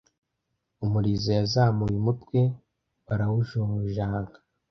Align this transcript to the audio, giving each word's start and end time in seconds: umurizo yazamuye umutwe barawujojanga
umurizo 0.85 1.29
yazamuye 1.37 1.95
umutwe 2.01 2.39
barawujojanga 3.05 4.37